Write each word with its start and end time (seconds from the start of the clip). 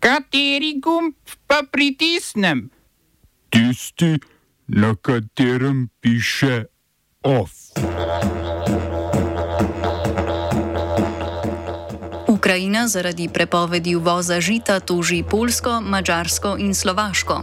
Kateri 0.00 0.78
gumb 0.80 1.14
pa 1.46 1.62
pritisnem? 1.70 2.70
Tisti, 3.50 4.18
na 4.68 4.94
katerem 4.94 5.88
piše 6.00 6.64
OF. 7.22 7.50
Ukrajina 12.28 12.88
zaradi 12.88 13.28
prepovedi 13.28 13.96
uvoza 13.96 14.40
žita 14.40 14.80
toži 14.80 15.24
Polsko, 15.30 15.80
Mačarsko 15.80 16.56
in 16.58 16.74
Slovaško. 16.74 17.42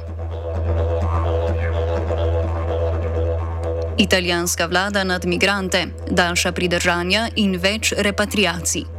Italijanska 3.98 4.66
vlada 4.66 5.04
nad 5.04 5.26
migrante, 5.26 5.88
daljša 6.12 6.52
pridržanja 6.52 7.30
in 7.36 7.60
več 7.60 7.94
repatriacij. 7.98 8.95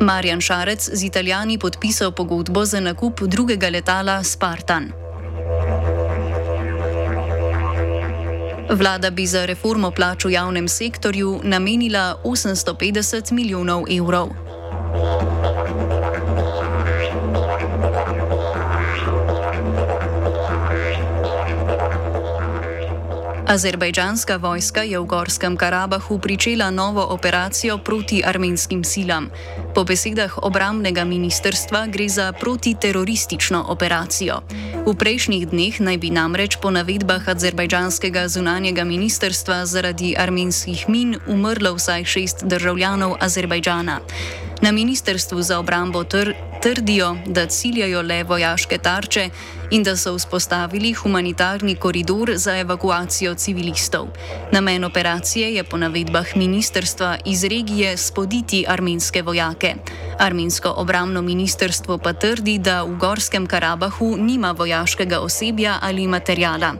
Marjan 0.00 0.40
Šarec 0.40 0.90
z 0.92 1.04
Italijani 1.04 1.58
podpisal 1.58 2.12
pogodbo 2.12 2.64
za 2.64 2.80
nakup 2.80 3.20
drugega 3.20 3.68
letala 3.68 4.24
Spartan. 4.24 4.92
Vlada 8.70 9.10
bi 9.10 9.26
za 9.26 9.46
reformo 9.46 9.90
plač 9.90 10.24
v 10.24 10.32
javnem 10.32 10.68
sektorju 10.68 11.40
namenila 11.42 12.20
850 12.24 13.32
milijonov 13.32 13.84
evrov. 13.90 14.47
Azerbajdžanska 23.48 24.36
vojska 24.36 24.84
je 24.84 25.00
v 25.00 25.08
Gorskem 25.08 25.56
Karabahu 25.56 26.20
pričela 26.20 26.68
novo 26.70 27.00
operacijo 27.00 27.78
proti 27.78 28.20
armenskim 28.20 28.84
silam. 28.84 29.32
Po 29.74 29.88
besedah 29.88 30.36
obramnega 30.44 31.04
ministerstva 31.04 31.86
gre 31.88 32.08
za 32.12 32.32
protiteroristično 32.36 33.64
operacijo. 33.72 34.44
V 34.84 34.92
prejšnjih 34.92 35.48
dneh 35.48 35.80
naj 35.80 35.96
bi 35.96 36.12
namreč 36.12 36.60
po 36.60 36.68
navedbah 36.68 37.24
azerbajdžanskega 37.24 38.28
zunanjega 38.28 38.84
ministerstva 38.84 39.64
zaradi 39.64 40.12
armenskih 40.12 40.84
min 40.88 41.16
umrlo 41.24 41.72
vsaj 41.80 42.04
šest 42.04 42.44
državljanov 42.44 43.16
Azerbajdžana. 43.16 44.00
Na 44.60 44.72
ministrstvu 44.72 45.42
za 45.42 45.58
obrambo 45.58 46.04
tr 46.04 46.36
trdijo, 46.60 47.16
da 47.26 47.46
ciljajo 47.46 48.02
le 48.02 48.24
vojaške 48.24 48.78
tarče 48.78 49.30
in 49.70 49.82
da 49.82 49.96
so 49.96 50.14
vzpostavili 50.14 50.92
humanitarni 50.92 51.74
koridor 51.76 52.32
za 52.36 52.58
evakuacijo 52.58 53.34
civilistov. 53.34 54.06
Namen 54.52 54.84
operacije 54.84 55.54
je 55.54 55.64
po 55.64 55.76
navedbah 55.76 56.36
ministerstva 56.36 57.16
iz 57.24 57.44
regije 57.44 57.96
spoditi 57.96 58.64
armenske 58.68 59.22
vojake. 59.22 59.74
Armensko 60.18 60.74
obramno 60.76 61.22
ministrstvo 61.22 61.98
pa 61.98 62.12
trdi, 62.12 62.58
da 62.58 62.82
v 62.82 62.96
Gorskem 62.96 63.46
Karabahu 63.46 64.16
nima 64.16 64.52
vojaškega 64.52 65.20
osebja 65.20 65.78
ali 65.82 66.06
materijala. 66.06 66.74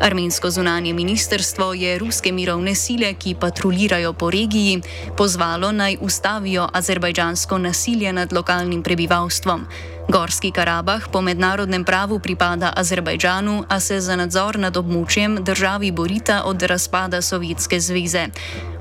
Armensko 0.00 0.50
zunanje 0.50 0.92
ministrstvo 0.92 1.74
je 1.74 1.98
ruske 1.98 2.32
mirovne 2.32 2.74
sile, 2.74 3.14
ki 3.14 3.34
patrulirajo 3.34 4.12
po 4.12 4.30
regiji, 4.30 4.82
pozvalo 5.16 5.72
naj 5.72 5.96
ustavijo 6.00 6.68
azerbajdžansko 6.72 7.58
nasilje 7.58 8.12
nad 8.12 8.32
lokalnim 8.32 8.82
prebivalstvom. 8.82 9.66
Gorski 10.08 10.50
Karabah 10.50 11.08
po 11.12 11.20
mednarodnem 11.20 11.84
pravu 11.84 12.18
pripada 12.18 12.72
Azerbajdžanu, 12.76 13.64
a 13.68 13.80
se 13.80 14.00
za 14.00 14.16
nadzor 14.16 14.58
nad 14.58 14.76
območjem 14.76 15.44
državi 15.44 15.90
borita 15.90 16.42
od 16.44 16.62
razpada 16.62 17.22
Sovjetske 17.22 17.80
zveze. 17.80 18.26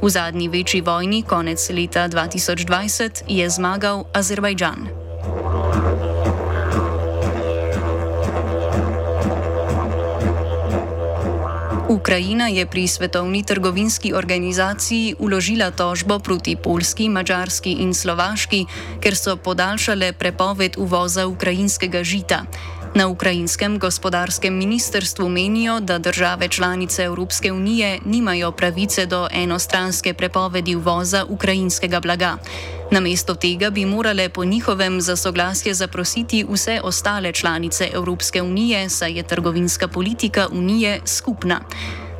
V 0.01 0.09
zadnji 0.09 0.47
večji 0.47 0.81
vojni 0.81 1.23
konec 1.23 1.69
leta 1.69 2.09
2020 2.09 3.23
je 3.27 3.49
zmagal 3.49 4.05
Azerbajdžan. 4.13 5.00
Ukrajina 11.91 12.47
je 12.47 12.63
pri 12.65 12.87
Svetovni 12.87 13.43
trgovinski 13.43 14.13
organizaciji 14.15 15.15
uložila 15.19 15.71
tožbo 15.75 16.19
proti 16.19 16.55
Polski, 16.55 17.09
Mačarski 17.11 17.83
in 17.83 17.91
Slovaški, 17.91 18.63
ker 19.03 19.11
so 19.11 19.35
podaljšale 19.35 20.13
prepoved 20.15 20.79
uvoza 20.79 21.27
ukrajinskega 21.27 22.03
žita. 22.03 22.47
Na 22.95 23.07
ukrajinskem 23.11 23.75
gospodarskem 23.79 24.55
ministrstvu 24.55 25.29
menijo, 25.29 25.79
da 25.79 25.99
države 25.99 26.47
članice 26.47 27.03
Evropske 27.03 27.51
unije 27.51 27.99
nimajo 28.05 28.51
pravice 28.51 29.05
do 29.05 29.27
enostranske 29.31 30.13
prepovedi 30.13 30.75
uvoza 30.75 31.25
ukrajinskega 31.27 31.99
blaga. 31.99 32.37
Namesto 32.91 33.35
tega 33.35 33.69
bi 33.69 33.85
morale 33.85 34.29
po 34.29 34.45
njihovem 34.45 35.01
za 35.01 35.15
soglasje 35.15 35.73
zaprositi 35.73 36.45
vse 36.49 36.81
ostale 36.83 37.31
članice 37.31 37.89
Evropske 37.93 38.41
unije, 38.41 38.89
saj 38.89 39.17
je 39.17 39.23
trgovinska 39.23 39.87
politika 39.87 40.47
unije 40.51 40.99
skupna. 41.05 41.61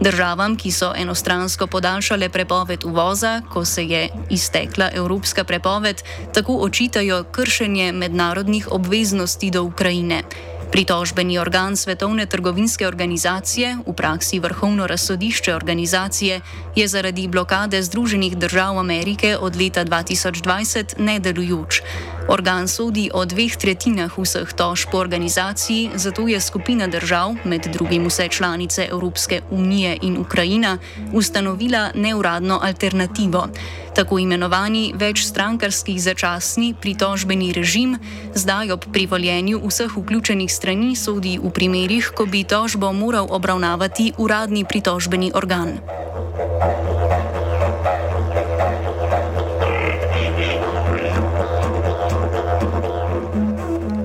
Državam, 0.01 0.55
ki 0.55 0.71
so 0.71 0.93
enostransko 0.97 1.67
podaljšale 1.67 2.29
prepoved 2.29 2.83
uvoza, 2.83 3.41
ko 3.53 3.65
se 3.65 3.85
je 3.85 4.09
iztekla 4.29 4.89
evropska 4.93 5.43
prepoved, 5.43 6.01
tako 6.33 6.53
očitajo 6.53 7.23
kršenje 7.23 7.91
mednarodnih 7.91 8.71
obveznosti 8.71 9.51
do 9.51 9.63
Ukrajine. 9.63 10.23
Pritožbeni 10.71 11.35
organ 11.39 11.75
Svetovne 11.75 12.25
trgovinske 12.25 12.87
organizacije, 12.87 13.77
v 13.87 13.93
praksi 13.93 14.39
vrhovno 14.39 14.87
razsodišče 14.87 15.55
organizacije, 15.55 16.39
je 16.75 16.87
zaradi 16.87 17.27
blokade 17.27 17.81
Združenih 17.83 18.37
držav 18.37 18.79
Amerike 18.79 19.37
od 19.37 19.55
leta 19.55 19.85
2020 19.85 20.95
nedelujoč. 20.99 21.81
Organ 22.27 22.67
sodi 22.67 23.09
o 23.13 23.25
dveh 23.25 23.57
tretjinah 23.57 24.17
vseh 24.17 24.53
tožb 24.53 24.91
po 24.91 24.97
organizaciji, 24.97 25.89
zato 25.95 26.27
je 26.27 26.41
skupina 26.41 26.87
držav, 26.87 27.35
med 27.45 27.67
drugim 27.73 28.05
vse 28.05 28.27
članice 28.27 28.87
Evropske 28.91 29.41
unije 29.51 29.97
in 30.01 30.17
Ukrajina, 30.17 30.77
ustanovila 31.13 31.89
neuradno 31.95 32.59
alternativo 32.63 33.47
tako 33.95 34.19
imenovani 34.19 34.93
večstrankarski 34.95 35.99
začasni 35.99 36.73
pritožbeni 36.81 37.53
režim, 37.53 37.97
zdaj 38.35 38.71
ob 38.71 38.85
privoljenju 38.93 39.61
vseh 39.67 39.97
vključenih 39.97 40.53
strani 40.53 40.95
sodi 40.95 41.39
v 41.43 41.51
primerih, 41.51 42.11
ko 42.15 42.25
bi 42.25 42.43
tožbo 42.43 42.93
moral 42.93 43.27
obravnavati 43.29 44.13
uradni 44.17 44.65
pritožbeni 44.65 45.31
organ. 45.35 45.77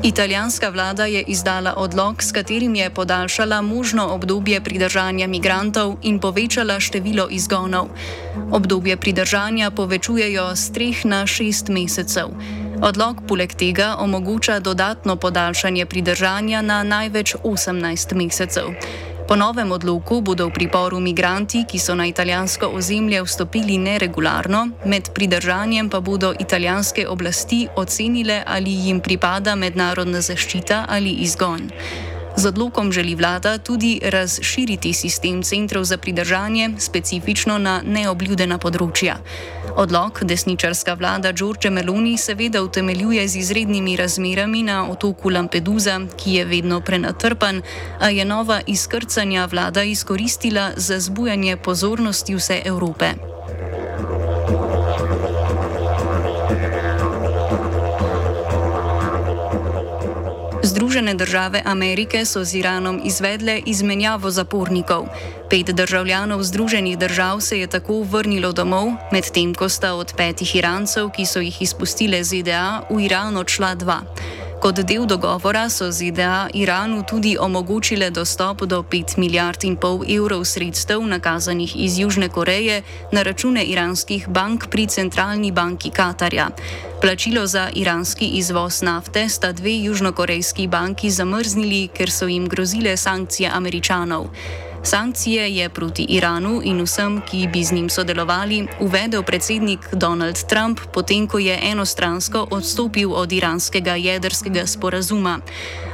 Italijanska 0.06 0.69
vlada 0.69 1.05
je 1.05 1.22
izdala 1.22 1.75
odlog, 1.77 2.22
s 2.22 2.33
katerim 2.33 2.75
je 2.75 2.91
podaljšala 2.91 3.62
možno 3.62 4.06
obdobje 4.06 4.61
pridržanja 4.61 5.27
migrantov 5.27 5.97
in 6.03 6.21
povečala 6.21 6.81
število 6.81 7.27
izgonov. 7.31 7.89
Obdobje 8.53 8.97
pridržanja 8.97 9.71
povečujejo 9.71 10.56
z 10.56 10.72
treh 10.72 11.05
na 11.05 11.27
šest 11.27 11.69
mesecev. 11.69 12.28
Odlog 12.83 13.17
poleg 13.28 13.55
tega 13.55 13.97
omogoča 13.99 14.61
dodatno 14.61 15.17
podaljšanje 15.17 15.87
pridržanja 15.87 16.62
na 16.62 16.83
največ 16.83 17.34
18 17.43 18.15
mesecev. 18.15 18.67
Po 19.26 19.34
novem 19.34 19.66
odloku 19.75 20.22
bodo 20.22 20.47
v 20.47 20.54
priporu 20.54 21.03
migranti, 21.03 21.66
ki 21.66 21.82
so 21.82 21.98
na 21.98 22.06
italijansko 22.06 22.70
ozemlje 22.70 23.26
vstopili 23.26 23.75
neregularno, 23.75 24.70
med 24.87 25.10
pridržanjem 25.10 25.91
pa 25.91 25.98
bodo 25.98 26.31
italijanske 26.31 27.09
oblasti 27.10 27.66
ocenile, 27.75 28.47
ali 28.47 28.70
jim 28.87 29.03
pripada 29.03 29.59
mednarodna 29.59 30.22
zaščita 30.22 30.87
ali 30.88 31.26
izgon. 31.26 31.66
Z 32.37 32.47
odlokom 32.47 32.92
želi 32.92 33.14
vlada 33.14 33.59
tudi 33.59 33.98
razširiti 33.98 34.92
sistem 34.92 35.43
centrov 35.43 35.84
za 35.84 35.98
pridržanje 35.98 36.70
specifično 36.78 37.58
na 37.58 37.81
neobljudena 37.82 38.58
področja. 38.62 39.19
Odlog 39.78 40.19
desničarska 40.22 40.94
vlada 40.94 41.32
Đorđe 41.32 41.70
Meloni 41.70 42.16
seveda 42.19 42.62
utemeljuje 42.62 43.28
z 43.28 43.37
izrednimi 43.37 43.96
razmerami 43.96 44.62
na 44.62 44.90
otoku 44.90 45.31
Lampedusa, 45.31 46.00
ki 46.17 46.34
je 46.34 46.44
vedno 46.44 46.81
prenatrpan, 46.81 47.62
a 48.00 48.08
je 48.08 48.25
nova 48.25 48.61
izkrcanja 48.67 49.44
vlada 49.44 49.82
izkoristila 49.82 50.70
za 50.76 51.00
zbujanje 51.00 51.56
pozornosti 51.56 52.34
vse 52.34 52.62
Evrope. 52.64 53.11
Združene 60.66 61.14
države 61.14 61.62
Amerike 61.64 62.24
so 62.24 62.44
z 62.44 62.54
Iranom 62.54 63.00
izvedle 63.04 63.62
izmenjavo 63.66 64.30
zapornikov. 64.30 65.06
Pet 65.50 65.66
državljanov 65.66 66.42
Združenih 66.42 66.98
držav 66.98 67.40
se 67.40 67.60
je 67.60 67.66
tako 67.66 68.02
vrnilo 68.02 68.52
domov, 68.52 68.92
medtem 69.12 69.54
ko 69.54 69.68
sta 69.68 69.94
od 69.94 70.12
petih 70.16 70.56
Irancev, 70.56 71.10
ki 71.14 71.26
so 71.26 71.40
jih 71.40 71.62
izpustile 71.62 72.24
ZDA, 72.24 72.82
v 72.90 73.04
Iran 73.06 73.36
odšla 73.36 73.74
dva. 73.74 74.00
Kot 74.61 74.81
del 74.81 75.06
dogovora 75.06 75.69
so 75.69 75.91
ZDA 75.93 76.49
Iranu 76.55 77.03
tudi 77.03 77.37
omogočile 77.41 78.11
dostop 78.11 78.62
do 78.62 78.82
5 78.82 79.19
milijard 79.19 79.64
in 79.64 79.76
pol 79.76 80.00
evrov 80.08 80.44
sredstev 80.44 81.00
nakazanih 81.06 81.76
iz 81.76 81.99
Južne 81.99 82.29
Koreje 82.29 82.82
na 83.12 83.23
račune 83.23 83.64
iranskih 83.64 84.29
bank 84.29 84.69
pri 84.70 84.87
centralni 84.87 85.53
banki 85.53 85.91
Katarja. 85.91 86.49
Plačilo 87.00 87.47
za 87.47 87.69
iranski 87.75 88.26
izvoz 88.26 88.82
nafte 88.82 89.29
sta 89.29 89.53
dve 89.53 89.76
južnokorejski 89.79 90.67
banki 90.67 91.11
zamrznili, 91.11 91.88
ker 91.88 92.11
so 92.11 92.26
jim 92.26 92.49
grozile 92.49 92.97
sankcije 92.97 93.50
američanov. 93.52 94.26
Sankcije 94.87 95.56
je 95.56 95.69
proti 95.69 96.06
Iranu 96.09 96.61
in 96.65 96.79
vsem, 96.83 97.19
ki 97.31 97.49
bi 97.53 97.65
z 97.65 97.73
njim 97.73 97.88
sodelovali, 97.91 98.67
uvedel 98.81 99.23
predsednik 99.23 99.81
Donald 99.93 100.38
Trump, 100.49 100.81
potem 100.93 101.27
ko 101.27 101.38
je 101.38 101.59
enostransko 101.62 102.47
odstopil 102.50 103.12
od 103.12 103.33
iranskega 103.33 103.94
jedrskega 103.94 104.67
sporazuma. 104.67 105.41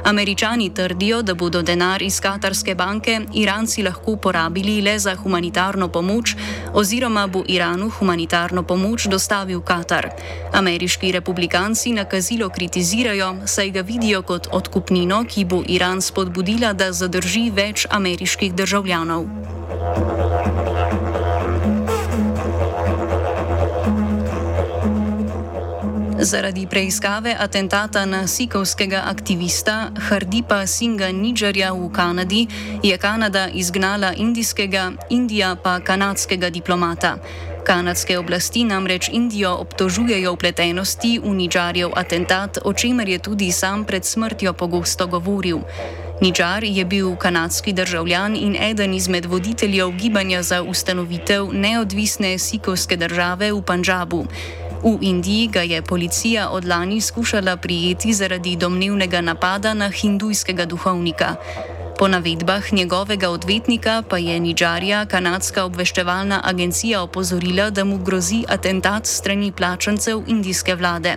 Američani 0.03 0.73
trdijo, 0.73 1.21
da 1.21 1.33
bodo 1.33 1.61
denar 1.61 2.01
iz 2.01 2.19
katarske 2.19 2.75
banke 2.75 3.21
Iranci 3.33 3.83
lahko 3.83 4.15
porabili 4.15 4.81
le 4.81 4.99
za 4.99 5.15
humanitarno 5.15 5.87
pomoč, 5.87 6.35
oziroma 6.73 7.27
bo 7.27 7.43
Iranu 7.47 7.89
humanitarno 7.89 8.63
pomoč 8.63 9.07
dostavil 9.07 9.61
Katar. 9.61 10.09
Ameriški 10.53 11.11
republikanci 11.11 11.91
nakazilo 11.91 12.49
kritizirajo, 12.49 13.35
saj 13.45 13.71
ga 13.71 13.81
vidijo 13.81 14.21
kot 14.21 14.47
odkupnino, 14.51 15.25
ki 15.25 15.45
bo 15.45 15.63
Iran 15.67 16.01
spodbudila, 16.01 16.73
da 16.73 16.91
zadrži 16.91 17.49
več 17.49 17.87
ameriških 17.89 18.53
državljanov. 18.53 18.82
Zaradi 26.23 26.67
preiskave 26.67 27.35
atentata 27.39 28.05
na 28.05 28.27
sikovskega 28.27 29.03
aktivista 29.05 29.91
Hardipa 30.09 30.67
Singa 30.67 31.11
Nidžarja 31.11 31.73
v 31.73 31.91
Kanadi 31.91 32.47
je 32.83 32.97
Kanada 32.97 33.47
izgnala 33.47 34.13
indijskega, 34.13 34.91
Indija 35.09 35.55
pa 35.55 35.79
kanadskega 35.79 36.49
diplomata. 36.49 37.17
Kanadske 37.63 38.19
oblasti 38.19 38.63
namreč 38.63 39.09
Indijo 39.11 39.55
obtožujejo 39.55 40.33
vpletenosti 40.35 41.19
v 41.19 41.27
Nidžarjev 41.27 41.91
atentat, 41.95 42.57
o 42.65 42.73
čemer 42.73 43.09
je 43.09 43.19
tudi 43.19 43.51
sam 43.51 43.85
pred 43.85 44.05
smrtjo 44.05 44.53
pogosto 44.53 45.07
govoril. 45.07 45.63
Nidžar 46.21 46.63
je 46.63 46.85
bil 46.85 47.15
kanadski 47.15 47.73
državljan 47.73 48.35
in 48.35 48.55
eden 48.55 48.93
izmed 48.93 49.25
voditeljev 49.25 49.91
gibanja 49.91 50.43
za 50.43 50.63
ustanovitev 50.63 51.53
neodvisne 51.53 52.37
sikovske 52.37 52.97
države 52.97 53.51
v 53.51 53.61
Pandžabu. 53.61 54.25
V 54.83 54.97
Indiji 55.01 55.47
ga 55.47 55.61
je 55.61 55.81
policija 55.81 56.49
od 56.49 56.65
lani 56.65 57.01
skušala 57.01 57.57
prijeti 57.57 58.13
zaradi 58.13 58.55
domnevnega 58.55 59.21
napada 59.21 59.73
na 59.73 59.89
hindujskega 59.89 60.65
duhovnika. 60.65 61.35
Po 61.97 62.07
navedbah 62.07 62.73
njegovega 62.73 63.29
odvetnika 63.29 64.03
pa 64.09 64.17
je 64.17 64.39
Nidžarja 64.39 65.05
kanadska 65.05 65.65
obveščevalna 65.65 66.41
agencija 66.43 67.01
opozorila, 67.01 67.69
da 67.69 67.83
mu 67.83 67.97
grozi 67.97 68.43
atentat 68.47 69.05
strani 69.05 69.51
plačancev 69.51 70.23
indijske 70.27 70.75
vlade. 70.75 71.15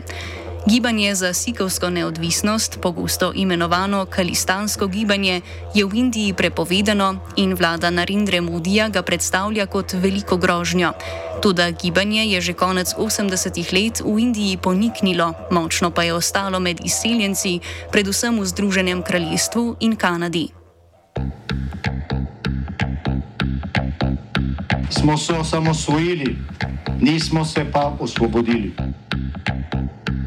Gibanje 0.67 1.15
za 1.15 1.33
sikovsko 1.33 1.91
neodvisnost, 1.91 2.79
pogosto 2.83 3.33
imenovano 3.35 4.07
kalistansko 4.07 4.87
gibanje, 4.87 5.41
je 5.75 5.85
v 5.87 5.95
Indiji 5.95 6.33
prepovedano 6.35 7.23
in 7.37 7.55
vlada 7.55 7.91
Narindre 7.91 8.41
Mudija 8.41 8.89
ga 8.89 9.03
predstavlja 9.03 9.67
kot 9.67 9.93
veliko 9.93 10.37
grožnjo. 10.37 10.93
Tudi 11.43 11.63
gibanje 11.83 12.27
je 12.27 12.41
že 12.41 12.53
konec 12.53 12.95
80-ih 12.99 13.73
let 13.73 14.03
v 14.03 14.19
Indiji 14.19 14.57
poniknilo, 14.57 15.35
močno 15.51 15.91
pa 15.91 16.03
je 16.03 16.15
ostalo 16.15 16.59
med 16.61 16.83
izseljenci, 16.83 17.61
predvsem 17.93 18.35
v 18.41 18.47
Združenem 18.47 19.03
kraljestvu 19.03 19.77
in 19.81 19.97
Kanadi. 19.97 20.51
Smo 24.91 25.19
se 25.19 25.33
osamosvojili, 25.33 26.37
nismo 27.01 27.45
se 27.45 27.67
pa 27.73 27.95
osvobodili. 28.01 28.75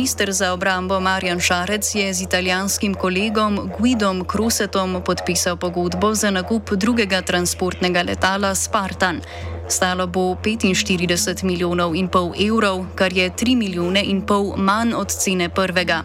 Ministr 0.00 0.32
za 0.32 0.52
obrambo 0.52 1.00
Marjan 1.00 1.40
Šarec 1.40 1.94
je 1.94 2.14
z 2.14 2.22
italijanskim 2.22 2.94
kolegom 2.94 3.70
Guidom 3.78 4.24
Krusetom 4.24 5.02
podpisal 5.04 5.56
pogodbo 5.56 6.14
za 6.14 6.30
nakup 6.30 6.70
drugega 6.72 7.22
transportnega 7.22 8.02
letala 8.02 8.54
Spartan. 8.54 9.20
Stalo 9.68 10.06
bo 10.06 10.20
45 10.20 11.44
milijonov 11.44 11.94
in 11.94 12.08
pol 12.08 12.32
evrov, 12.48 12.86
kar 12.94 13.12
je 13.12 13.30
3 13.30 13.56
milijone 13.56 14.02
in 14.04 14.22
pol 14.26 14.56
manj 14.56 14.94
od 14.94 15.08
cene 15.12 15.48
prvega. 15.48 16.02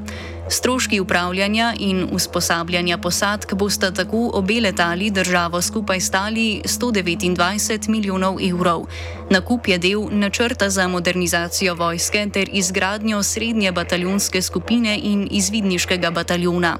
Stroški 0.49 0.99
upravljanja 0.99 1.73
in 1.79 2.07
usposabljanja 2.11 2.97
posadk 2.97 3.53
bosta 3.53 3.91
tako 3.91 4.29
obe 4.33 4.61
letali 4.61 5.09
državo 5.09 5.61
skupaj 5.61 5.99
stali 5.99 6.61
129 6.65 7.89
milijonov 7.89 8.37
evrov. 8.49 8.85
Nakup 9.29 9.67
je 9.67 9.77
del 9.77 10.07
načrta 10.11 10.69
za 10.69 10.87
modernizacijo 10.87 11.75
vojske 11.75 12.27
ter 12.33 12.49
izgradnjo 12.53 13.23
srednje 13.23 13.71
bataljonske 13.71 14.41
skupine 14.41 14.99
in 15.03 15.27
izvidniškega 15.31 16.11
bataljona. 16.11 16.77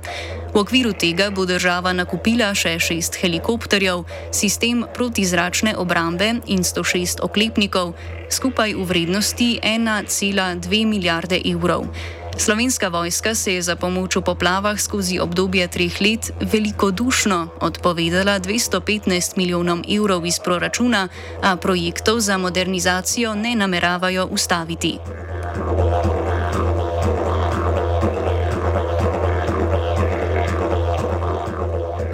V 0.54 0.60
okviru 0.60 0.94
tega 0.94 1.30
bo 1.30 1.46
država 1.46 1.94
nakupila 1.94 2.54
še 2.54 2.80
šest 2.80 3.18
helikopterjev, 3.22 4.04
sistem 4.32 4.86
protizračne 4.94 5.74
obrambe 5.78 6.36
in 6.48 6.62
106 6.64 7.18
oklepnikov, 7.22 7.94
skupaj 8.30 8.74
v 8.76 8.86
vrednosti 8.86 9.60
1,2 9.64 10.86
milijarde 10.86 11.42
evrov. 11.46 11.90
Slovenska 12.38 12.88
vojska 12.88 13.36
se 13.36 13.54
je 13.54 13.62
za 13.62 13.76
pomoč 13.76 14.16
v 14.16 14.22
poplavah 14.22 14.80
skozi 14.80 15.20
obdobje 15.20 15.68
treh 15.68 16.02
let 16.02 16.32
velikodušno 16.42 17.48
odpovedala 17.62 18.40
215 18.40 19.38
milijonom 19.38 19.84
evrov 19.88 20.26
iz 20.26 20.40
proračuna, 20.40 21.08
a 21.44 21.56
projektov 21.56 22.20
za 22.20 22.38
modernizacijo 22.38 23.36
ne 23.36 23.56
nameravajo 23.56 24.28
ustaviti. 24.32 25.00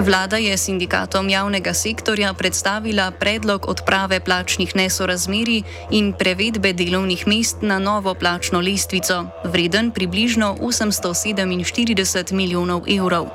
Vlada 0.02 0.38
je 0.38 0.58
sindikatom 0.58 1.30
javnega 1.30 1.74
sektorja 1.74 2.34
predstavila 2.34 3.12
predlog 3.12 3.70
odprave 3.70 4.20
plačnih 4.20 4.76
nesorazmeri 4.76 5.62
in 5.92 6.14
prevedbe 6.18 6.74
delovnih 6.74 7.28
mest 7.28 7.62
na 7.62 7.78
novo 7.80 8.14
plačno 8.14 8.62
lestvico, 8.62 9.26
vreden 9.44 9.92
približno 9.92 10.58
847 10.62 12.34
milijonov 12.34 12.90
evrov. 12.90 13.30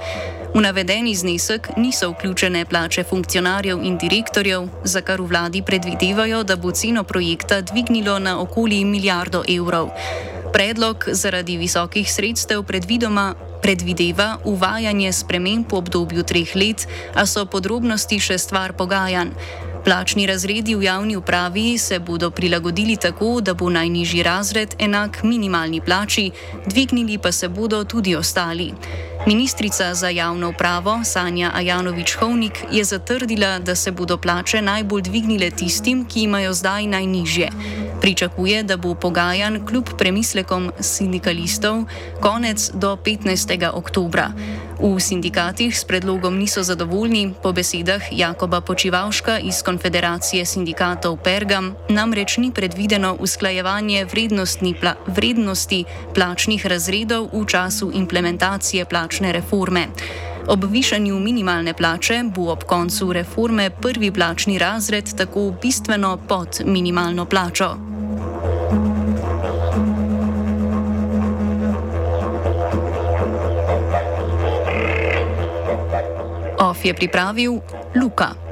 V 0.54 0.60
navedeni 0.60 1.14
znesek 1.14 1.68
niso 1.76 2.10
vključene 2.10 2.64
plače 2.64 3.04
funkcionarjev 3.04 3.78
in 3.82 3.98
direktorjev, 3.98 4.68
za 4.84 5.00
kar 5.00 5.20
v 5.20 5.26
vladi 5.26 5.62
predvidevajo, 5.62 6.42
da 6.42 6.56
bo 6.56 6.70
ceno 6.70 7.04
projekta 7.04 7.60
dvignilo 7.60 8.18
na 8.18 8.40
okoli 8.40 8.84
milijardo 8.84 9.44
evrov. 9.48 9.90
Predlog 10.52 11.04
zaradi 11.12 11.56
visokih 11.56 12.12
sredstev 12.12 12.62
predvidoma 12.62 13.34
predvideva 13.62 14.38
uvajanje 14.44 15.12
sprememb 15.12 15.72
v 15.72 15.76
obdobju 15.76 16.22
treh 16.22 16.56
let, 16.56 16.86
a 17.14 17.26
so 17.26 17.46
podrobnosti 17.46 18.20
še 18.20 18.38
stvar 18.38 18.72
pogajanj. 18.72 19.34
Plačni 19.86 20.26
razredi 20.26 20.74
v 20.74 20.82
javni 20.82 21.16
upravi 21.16 21.78
se 21.78 21.98
bodo 21.98 22.30
prilagodili 22.30 22.96
tako, 22.96 23.40
da 23.40 23.54
bo 23.54 23.70
najnižji 23.70 24.22
razred 24.22 24.74
enak 24.78 25.22
minimalni 25.22 25.80
plači, 25.80 26.30
dvignili 26.66 27.18
pa 27.18 27.32
se 27.32 27.48
bodo 27.48 27.84
tudi 27.84 28.16
ostali. 28.16 28.72
Ministrica 29.26 29.94
za 29.94 30.08
javno 30.08 30.48
upravo 30.48 31.00
Sanja 31.04 31.50
Ajanovič-Hovnik 31.54 32.64
je 32.72 32.84
zatrdila, 32.84 33.58
da 33.58 33.74
se 33.74 33.92
bodo 33.92 34.16
plače 34.16 34.62
najbolj 34.62 35.02
dvignile 35.02 35.50
tistim, 35.50 36.04
ki 36.04 36.22
imajo 36.22 36.52
zdaj 36.52 36.86
najnižje. 36.86 37.48
Pričakuje, 38.00 38.62
da 38.62 38.76
bo 38.76 38.94
pogajan 38.94 39.66
kljub 39.66 39.84
premislekom 39.98 40.72
sindikalistov 40.80 41.84
konec 42.20 42.70
do 42.74 42.96
15. 42.96 43.70
oktobra. 43.72 44.30
V 44.80 45.00
sindikatih 45.00 45.78
s 45.78 45.84
predlogom 45.84 46.38
niso 46.38 46.62
zadovoljni, 46.62 47.32
po 47.42 47.52
besedah 47.52 48.02
Jakoba 48.12 48.60
Počivalška 48.60 49.38
iz 49.38 49.62
Konfederacije 49.62 50.44
sindikatov 50.44 51.16
Pergam 51.16 51.74
namreč 51.88 52.36
ni 52.36 52.52
predvideno 52.52 53.16
usklajevanje 53.20 54.06
vrednosti 55.06 55.84
plačnih 56.14 56.66
razredov 56.66 57.28
v 57.32 57.46
času 57.46 57.90
implementacije 57.94 58.84
plačne 59.16 59.32
reforme. 59.32 59.86
Ob 60.48 60.64
višanju 60.70 61.18
minimalne 61.18 61.72
plače 61.74 62.22
bo 62.34 62.52
ob 62.52 62.64
koncu 62.64 63.12
reforme 63.12 63.70
prvi 63.70 64.10
plačni 64.12 64.58
razred 64.58 65.16
tako 65.16 65.52
bistveno 65.62 66.18
pod 66.28 66.60
minimalno 66.64 67.24
plačo. 67.24 67.76
OF 76.58 76.84
je 76.84 76.94
pripravil 76.94 77.52
Luka. 78.02 78.45